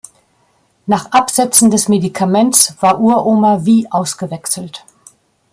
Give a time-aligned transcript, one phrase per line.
[0.87, 4.83] Nach Absetzen des Medikaments war Uroma wie ausgewechselt.